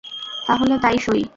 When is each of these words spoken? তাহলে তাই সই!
তাহলে 0.47 0.75
তাই 0.83 0.97
সই! 0.97 1.21